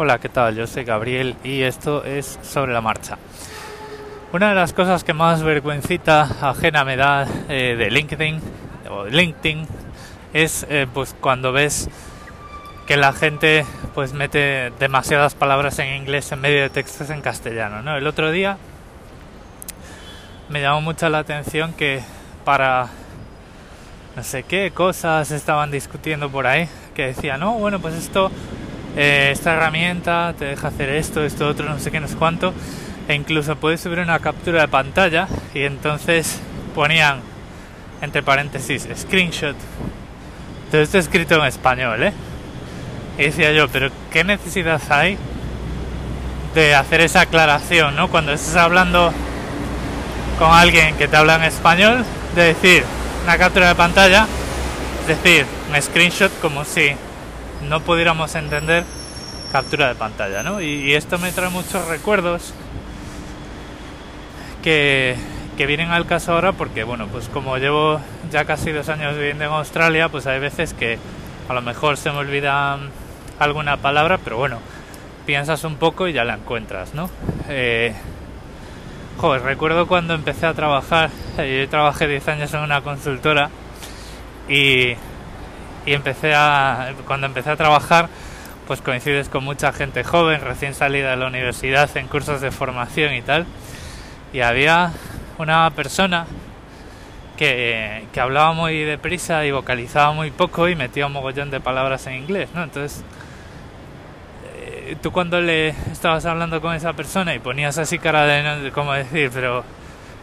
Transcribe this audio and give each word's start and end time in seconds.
Hola, 0.00 0.20
¿qué 0.20 0.28
tal? 0.28 0.54
Yo 0.54 0.68
soy 0.68 0.84
Gabriel 0.84 1.34
y 1.42 1.62
esto 1.62 2.04
es 2.04 2.38
Sobre 2.44 2.72
la 2.72 2.80
Marcha. 2.80 3.18
Una 4.32 4.50
de 4.50 4.54
las 4.54 4.72
cosas 4.72 5.02
que 5.02 5.12
más 5.12 5.42
vergüencita 5.42 6.20
ajena 6.40 6.84
me 6.84 6.94
da 6.94 7.26
eh, 7.48 7.74
de 7.76 7.90
LinkedIn 7.90 8.40
o 8.90 9.06
LinkedIn 9.06 9.66
es 10.32 10.64
eh, 10.70 10.86
pues 10.94 11.16
cuando 11.20 11.50
ves 11.50 11.88
que 12.86 12.96
la 12.96 13.12
gente 13.12 13.66
pues 13.96 14.12
mete 14.12 14.72
demasiadas 14.78 15.34
palabras 15.34 15.80
en 15.80 15.92
inglés 15.96 16.30
en 16.30 16.42
medio 16.42 16.62
de 16.62 16.70
textos 16.70 17.10
en 17.10 17.20
castellano, 17.20 17.82
¿no? 17.82 17.96
El 17.96 18.06
otro 18.06 18.30
día 18.30 18.56
me 20.48 20.60
llamó 20.60 20.80
mucho 20.80 21.08
la 21.08 21.18
atención 21.18 21.72
que 21.72 22.04
para 22.44 22.86
no 24.14 24.22
sé 24.22 24.44
qué 24.44 24.70
cosas 24.70 25.32
estaban 25.32 25.72
discutiendo 25.72 26.30
por 26.30 26.46
ahí, 26.46 26.68
que 26.94 27.06
decía, 27.06 27.36
no, 27.36 27.54
bueno, 27.54 27.80
pues 27.80 27.94
esto 27.94 28.30
eh, 29.00 29.30
esta 29.30 29.54
herramienta 29.54 30.34
te 30.36 30.46
deja 30.46 30.68
hacer 30.68 30.88
esto, 30.88 31.24
esto, 31.24 31.46
otro, 31.46 31.68
no 31.68 31.78
sé 31.78 31.92
qué, 31.92 32.00
no 32.00 32.08
sé 32.08 32.16
cuánto, 32.16 32.52
e 33.06 33.14
incluso 33.14 33.54
puedes 33.54 33.80
subir 33.80 34.00
una 34.00 34.18
captura 34.18 34.62
de 34.62 34.66
pantalla 34.66 35.28
y 35.54 35.62
entonces 35.62 36.40
ponían 36.74 37.20
entre 38.02 38.24
paréntesis 38.24 38.88
screenshot. 38.96 39.54
Todo 40.72 40.80
esto 40.80 40.98
escrito 40.98 41.36
en 41.36 41.44
español, 41.44 42.02
¿eh? 42.02 42.12
Y 43.18 43.22
decía 43.22 43.52
yo, 43.52 43.68
pero 43.68 43.90
¿qué 44.10 44.24
necesidad 44.24 44.82
hay 44.90 45.16
de 46.56 46.74
hacer 46.74 47.00
esa 47.00 47.20
aclaración, 47.20 47.94
¿no? 47.94 48.08
Cuando 48.08 48.32
estás 48.32 48.56
hablando 48.56 49.12
con 50.40 50.50
alguien 50.50 50.96
que 50.96 51.06
te 51.06 51.16
habla 51.16 51.36
en 51.36 51.44
español, 51.44 52.04
de 52.34 52.42
decir 52.46 52.82
una 53.22 53.38
captura 53.38 53.68
de 53.68 53.76
pantalla, 53.76 54.26
es 55.02 55.06
decir, 55.06 55.46
un 55.70 55.80
screenshot 55.80 56.32
como 56.40 56.64
si 56.64 56.96
no 57.68 57.80
pudiéramos 57.80 58.34
entender 58.34 58.84
captura 59.52 59.88
de 59.88 59.94
pantalla, 59.94 60.42
¿no? 60.42 60.60
Y, 60.60 60.94
esto 60.94 61.18
me 61.18 61.32
trae 61.32 61.50
muchos 61.50 61.86
recuerdos 61.88 62.52
que, 64.62 65.16
vienen 65.56 65.90
al 65.90 66.06
caso 66.06 66.32
ahora 66.32 66.52
porque, 66.52 66.84
bueno, 66.84 67.08
pues 67.08 67.28
como 67.28 67.56
llevo 67.58 68.00
ya 68.30 68.44
casi 68.44 68.70
dos 68.70 68.88
años 68.88 69.16
viviendo 69.16 69.44
en 69.44 69.50
Australia, 69.50 70.08
pues 70.08 70.26
hay 70.26 70.38
veces 70.38 70.72
que 70.72 70.98
a 71.48 71.52
lo 71.52 71.62
mejor 71.62 71.96
se 71.96 72.10
me 72.10 72.18
olvida 72.18 72.78
alguna 73.38 73.76
palabra, 73.76 74.18
pero 74.18 74.36
bueno, 74.36 74.60
piensas 75.26 75.64
un 75.64 75.76
poco 75.76 76.06
y 76.06 76.12
ya 76.12 76.24
la 76.24 76.34
encuentras, 76.34 76.94
¿no? 76.94 77.10
Eh, 77.48 77.92
joder, 79.16 79.42
recuerdo 79.42 79.88
cuando 79.88 80.14
empecé 80.14 80.46
a 80.46 80.54
trabajar, 80.54 81.10
eh, 81.38 81.62
yo 81.64 81.68
trabajé 81.68 82.06
10 82.06 82.28
años 82.28 82.54
en 82.54 82.60
una 82.60 82.82
consultora 82.82 83.50
y 84.48 84.94
y 85.88 85.94
empecé 85.94 86.34
a 86.34 86.92
cuando 87.06 87.26
empecé 87.26 87.50
a 87.50 87.56
trabajar 87.56 88.08
pues 88.68 88.80
coincides 88.82 89.28
con 89.28 89.42
mucha 89.42 89.72
gente 89.72 90.04
joven 90.04 90.40
recién 90.42 90.74
salida 90.74 91.10
de 91.10 91.16
la 91.16 91.26
universidad 91.26 91.90
en 91.96 92.06
cursos 92.06 92.40
de 92.40 92.52
formación 92.52 93.14
y 93.14 93.22
tal. 93.22 93.46
Y 94.32 94.40
había 94.40 94.92
una 95.38 95.68
persona 95.70 96.26
que, 97.36 98.04
que 98.12 98.20
hablaba 98.20 98.52
muy 98.52 98.84
deprisa 98.84 99.44
y 99.44 99.50
vocalizaba 99.50 100.12
muy 100.12 100.30
poco 100.30 100.68
y 100.68 100.76
metía 100.76 101.06
un 101.06 101.12
mogollón 101.12 101.50
de 101.50 101.60
palabras 101.60 102.06
en 102.08 102.14
inglés 102.14 102.48
no 102.52 102.64
entonces 102.64 103.04
eh, 104.56 104.96
tú 105.00 105.12
cuando 105.12 105.40
le 105.40 105.68
estabas 105.68 106.26
hablando 106.26 106.60
con 106.60 106.74
esa 106.74 106.94
persona 106.94 107.36
y 107.36 107.38
ponías 107.38 107.78
así 107.78 108.00
cara 108.00 108.24
de 108.24 108.72
cómo 108.72 108.92
decir 108.92 109.30
pero 109.32 109.62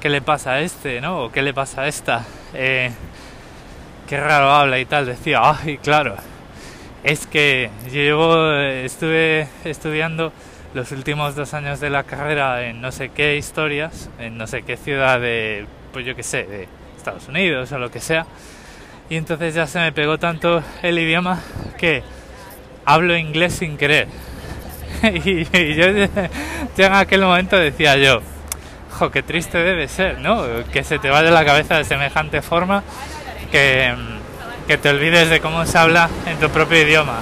qué 0.00 0.10
le 0.10 0.20
pasa 0.20 0.52
a 0.52 0.60
este 0.60 1.00
no 1.00 1.24
o 1.24 1.32
qué 1.32 1.40
le 1.40 1.54
pasa 1.54 1.80
a 1.80 1.88
esta 1.88 2.26
eh, 2.52 2.92
qué 4.08 4.18
raro 4.18 4.50
habla 4.50 4.78
y 4.78 4.86
tal, 4.86 5.06
decía, 5.06 5.40
ay, 5.44 5.78
claro, 5.78 6.16
es 7.04 7.26
que 7.26 7.70
yo 7.86 7.94
llevo, 7.94 8.52
estuve 8.54 9.48
estudiando 9.64 10.32
los 10.74 10.92
últimos 10.92 11.34
dos 11.34 11.54
años 11.54 11.80
de 11.80 11.90
la 11.90 12.04
carrera 12.04 12.66
en 12.66 12.80
no 12.80 12.92
sé 12.92 13.10
qué 13.10 13.36
historias, 13.36 14.10
en 14.18 14.36
no 14.36 14.46
sé 14.46 14.62
qué 14.62 14.76
ciudad 14.76 15.20
de, 15.20 15.66
pues 15.92 16.04
yo 16.04 16.14
qué 16.14 16.22
sé, 16.22 16.44
de 16.44 16.68
Estados 16.96 17.28
Unidos 17.28 17.72
o 17.72 17.78
lo 17.78 17.90
que 17.90 18.00
sea, 18.00 18.26
y 19.08 19.16
entonces 19.16 19.54
ya 19.54 19.66
se 19.66 19.78
me 19.78 19.92
pegó 19.92 20.18
tanto 20.18 20.62
el 20.82 20.98
idioma 20.98 21.40
que 21.78 22.02
hablo 22.84 23.16
inglés 23.16 23.54
sin 23.54 23.76
querer. 23.76 24.08
y, 25.02 25.44
yo 25.74 25.86
en 25.86 26.92
aquel 26.92 27.22
momento 27.22 27.56
decía 27.56 27.96
yo, 27.96 28.20
jo, 28.90 29.10
qué 29.10 29.22
triste 29.22 29.58
debe 29.58 29.88
ser, 29.88 30.18
¿no? 30.18 30.44
Que 30.72 30.84
se 30.84 30.98
te 30.98 31.08
vaya 31.08 31.30
la 31.30 31.44
cabeza 31.44 31.76
de 31.76 31.84
semejante 31.84 32.42
forma 32.42 32.82
que, 33.50 33.94
que 34.68 34.76
te 34.76 34.90
olvides 34.90 35.30
de 35.30 35.40
cómo 35.40 35.64
se 35.64 35.78
habla 35.78 36.10
en 36.26 36.36
tu 36.38 36.50
propio 36.50 36.82
idioma 36.82 37.20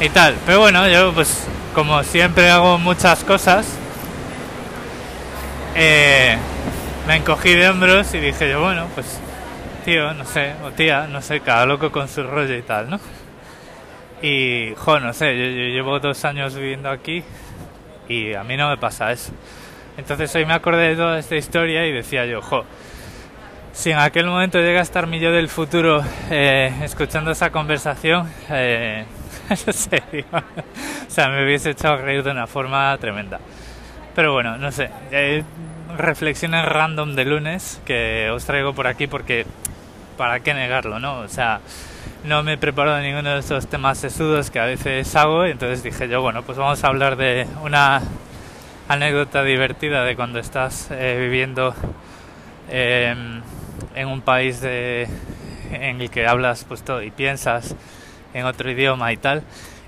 y 0.00 0.08
tal. 0.08 0.34
Pero 0.46 0.60
bueno, 0.60 0.88
yo 0.88 1.12
pues 1.12 1.46
como 1.74 2.02
siempre 2.02 2.50
hago 2.50 2.78
muchas 2.78 3.22
cosas, 3.22 3.76
eh, 5.76 6.38
me 7.06 7.16
encogí 7.16 7.54
de 7.54 7.68
hombros 7.68 8.14
y 8.14 8.18
dije 8.18 8.48
yo, 8.50 8.62
bueno, 8.62 8.86
pues 8.94 9.20
tío, 9.84 10.14
no 10.14 10.24
sé, 10.24 10.54
o 10.64 10.70
tía, 10.70 11.06
no 11.06 11.20
sé, 11.20 11.40
cada 11.40 11.66
loco 11.66 11.92
con 11.92 12.08
su 12.08 12.22
rollo 12.22 12.56
y 12.56 12.62
tal, 12.62 12.88
¿no? 12.88 12.98
Y, 14.22 14.72
jo, 14.76 15.00
no 15.00 15.12
sé, 15.12 15.36
yo, 15.36 15.44
llevo 15.44 16.00
dos 16.00 16.24
años 16.24 16.54
viviendo 16.54 16.88
aquí 16.88 17.22
y 18.08 18.32
a 18.32 18.42
mí 18.42 18.56
no 18.56 18.70
me 18.70 18.78
pasa 18.78 19.12
eso. 19.12 19.32
Entonces 19.98 20.34
hoy 20.34 20.46
me 20.46 20.54
acordé 20.54 20.88
de 20.88 20.96
toda 20.96 21.18
esta 21.18 21.36
historia 21.36 21.86
y 21.86 21.92
decía 21.92 22.24
yo, 22.24 22.40
jo, 22.40 22.64
si 23.72 23.90
en 23.90 23.98
aquel 23.98 24.26
momento 24.26 24.58
llega 24.58 24.80
a 24.80 24.82
estar 24.82 25.06
mi 25.06 25.20
yo 25.20 25.32
del 25.32 25.48
futuro 25.48 26.02
eh, 26.30 26.72
escuchando 26.82 27.30
esa 27.30 27.50
conversación, 27.50 28.30
eh, 28.50 29.04
no 29.66 29.72
sé, 29.72 30.02
o 30.32 31.10
sea, 31.10 31.28
me 31.28 31.44
hubiese 31.44 31.70
echado 31.70 31.94
a 31.94 31.96
reír 31.98 32.22
de 32.22 32.30
una 32.30 32.46
forma 32.46 32.96
tremenda. 32.98 33.40
Pero 34.14 34.32
bueno, 34.32 34.58
no 34.58 34.72
sé, 34.72 34.90
eh, 35.12 35.44
reflexiones 35.96 36.64
random 36.64 37.14
de 37.14 37.24
lunes 37.24 37.80
que 37.84 38.28
os 38.30 38.44
traigo 38.44 38.74
por 38.74 38.86
aquí 38.86 39.06
porque, 39.06 39.46
¿para 40.16 40.40
qué 40.40 40.52
negarlo, 40.52 40.98
no? 40.98 41.20
O 41.20 41.28
sea, 41.28 41.60
no 42.24 42.42
me 42.42 42.54
he 42.54 42.58
preparado 42.58 43.00
ninguno 43.00 43.30
de 43.30 43.40
esos 43.40 43.66
temas 43.68 43.98
sesudos 43.98 44.50
que 44.50 44.58
a 44.58 44.66
veces 44.66 45.14
hago, 45.16 45.46
y 45.46 45.52
entonces 45.52 45.82
dije 45.82 46.08
yo, 46.08 46.20
bueno, 46.20 46.42
pues 46.42 46.58
vamos 46.58 46.82
a 46.84 46.88
hablar 46.88 47.16
de 47.16 47.46
una 47.62 48.02
anécdota 48.88 49.44
divertida 49.44 50.04
de 50.04 50.16
cuando 50.16 50.40
estás 50.40 50.88
eh, 50.90 51.16
viviendo 51.20 51.74
em, 52.70 53.42
en 53.94 54.08
un 54.08 54.22
país 54.22 54.60
de, 54.60 55.08
en 55.72 56.00
el 56.00 56.10
que 56.10 56.26
hablas 56.26 56.64
pues 56.64 56.82
todo 56.82 57.02
y 57.02 57.10
piensas 57.10 57.74
en 58.32 58.46
otro 58.46 58.70
idioma 58.70 59.12
y 59.12 59.16
tal 59.16 59.42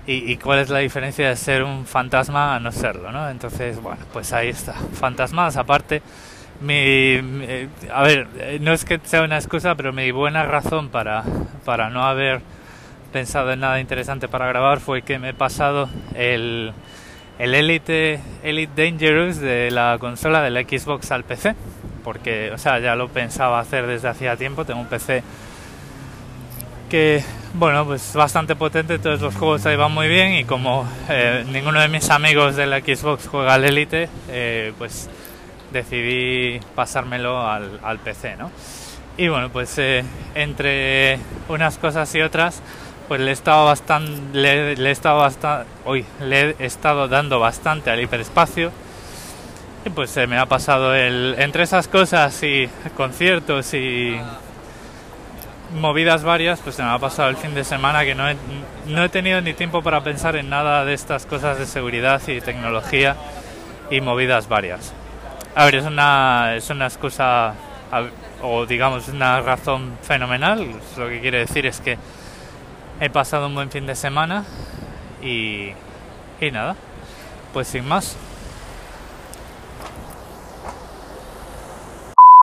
y, 0.05 0.35
cuál 0.37 0.59
es 0.59 0.69
la 0.69 0.79
diferencia 0.79 1.29
de 1.29 1.35
ser 1.37 1.63
un 1.63 1.85
fantasma 1.85 2.55
a 2.55 2.59
no 2.59 2.73
serlo, 2.73 3.11
¿no? 3.13 3.29
Entonces, 3.29 3.81
bueno, 3.81 4.01
pues 4.11 4.33
ahí 4.33 4.49
está. 4.49 4.73
Fantasmas, 4.73 5.55
aparte, 5.55 6.01
mi, 6.59 7.17
a 7.89 8.03
ver, 8.03 8.27
no 8.59 8.73
es 8.73 8.83
que 8.83 8.99
sea 9.03 9.23
una 9.23 9.37
excusa, 9.37 9.75
pero 9.75 9.93
mi 9.93 10.11
buena 10.11 10.43
razón 10.43 10.89
para, 10.89 11.23
para 11.63 11.89
no 11.89 12.03
haber 12.03 12.41
pensado 13.13 13.53
en 13.53 13.61
nada 13.61 13.79
interesante 13.79 14.27
para 14.27 14.47
grabar 14.47 14.81
fue 14.81 15.03
que 15.03 15.19
me 15.19 15.29
he 15.29 15.33
pasado 15.33 15.87
el, 16.15 16.73
el 17.39 17.55
Elite, 17.55 18.19
Elite 18.43 18.83
Dangerous 18.83 19.37
de 19.39 19.71
la 19.71 19.97
consola 19.99 20.41
de 20.41 20.49
la 20.49 20.61
Xbox 20.63 21.11
al 21.11 21.23
PC 21.23 21.55
porque, 22.03 22.51
o 22.51 22.57
sea, 22.57 22.79
ya 22.79 22.95
lo 22.95 23.07
pensaba 23.07 23.59
hacer 23.59 23.87
desde 23.87 24.07
hacía 24.07 24.35
tiempo. 24.35 24.65
Tengo 24.65 24.81
un 24.81 24.87
PC 24.87 25.23
que, 26.89 27.23
bueno, 27.55 27.85
pues 27.85 28.13
bastante 28.13 28.55
potente, 28.55 28.99
todos 28.99 29.19
los 29.21 29.33
juegos 29.35 29.65
ahí 29.65 29.75
van 29.75 29.91
muy 29.91 30.07
bien 30.07 30.33
y 30.33 30.43
como 30.43 30.87
eh, 31.09 31.43
ninguno 31.51 31.79
de 31.79 31.87
mis 31.87 32.09
amigos 32.11 32.55
de 32.55 32.67
la 32.67 32.81
Xbox 32.81 33.27
juega 33.27 33.55
al 33.55 33.65
Elite, 33.65 34.09
eh, 34.29 34.73
pues 34.77 35.09
decidí 35.71 36.59
pasármelo 36.75 37.49
al, 37.49 37.79
al, 37.81 37.97
PC, 37.97 38.35
¿no? 38.35 38.51
Y 39.17 39.27
bueno, 39.27 39.49
pues 39.49 39.75
eh, 39.79 40.03
entre 40.35 41.17
unas 41.49 41.79
cosas 41.79 42.13
y 42.13 42.21
otras, 42.21 42.61
pues 43.07 43.19
le 43.21 43.31
he 43.31 43.33
estado 43.33 43.65
bastante, 43.65 44.37
le, 44.37 44.75
le 44.75 44.89
he 44.89 44.91
estado 44.91 45.17
bastante, 45.17 45.67
hoy 45.85 46.05
le 46.21 46.55
he 46.59 46.65
estado 46.65 47.07
dando 47.07 47.39
bastante 47.39 47.89
al 47.89 48.01
hiperespacio 48.01 48.71
y 49.85 49.89
pues 49.89 50.09
se 50.09 50.27
me 50.27 50.37
ha 50.37 50.45
pasado 50.45 50.95
el. 50.95 51.35
Entre 51.37 51.63
esas 51.63 51.87
cosas 51.87 52.41
y 52.43 52.69
conciertos 52.95 53.73
y 53.73 54.17
movidas 55.75 56.23
varias, 56.23 56.59
pues 56.59 56.75
se 56.75 56.83
me 56.83 56.89
ha 56.89 56.99
pasado 56.99 57.29
el 57.29 57.37
fin 57.37 57.53
de 57.53 57.63
semana 57.63 58.05
que 58.05 58.15
no 58.15 58.29
he, 58.29 58.37
no 58.87 59.03
he 59.03 59.09
tenido 59.09 59.41
ni 59.41 59.53
tiempo 59.53 59.81
para 59.81 60.03
pensar 60.03 60.35
en 60.35 60.49
nada 60.49 60.85
de 60.85 60.93
estas 60.93 61.25
cosas 61.25 61.57
de 61.57 61.65
seguridad 61.65 62.21
y 62.27 62.39
tecnología 62.41 63.15
y 63.89 63.99
movidas 63.99 64.47
varias. 64.47 64.93
A 65.55 65.65
ver, 65.65 65.75
es 65.75 65.85
una, 65.85 66.55
es 66.55 66.69
una 66.69 66.85
excusa 66.85 67.53
o 68.41 68.65
digamos 68.65 69.07
una 69.09 69.41
razón 69.41 69.97
fenomenal. 70.01 70.67
Lo 70.97 71.09
que 71.09 71.19
quiere 71.19 71.39
decir 71.39 71.65
es 71.65 71.81
que 71.81 71.97
he 72.99 73.09
pasado 73.09 73.47
un 73.47 73.55
buen 73.55 73.69
fin 73.69 73.85
de 73.85 73.95
semana 73.95 74.45
y, 75.21 75.71
y 76.39 76.51
nada, 76.51 76.75
pues 77.51 77.67
sin 77.67 77.85
más. 77.87 78.15